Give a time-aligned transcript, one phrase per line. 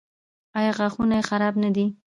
[0.57, 1.85] ایا غاښونه یې خراب نه دي؟